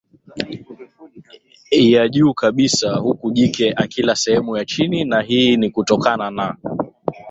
ya 1.81 2.09
juu 2.09 2.33
kabisa 2.33 2.95
huku 2.95 3.31
jike 3.31 3.73
akila 3.75 4.15
sehemu 4.15 4.57
ya 4.57 4.65
chini 4.65 5.05
na 5.05 5.21
hii 5.21 5.57
ni 5.57 5.69
kutokana 5.69 6.31
na 6.31 6.57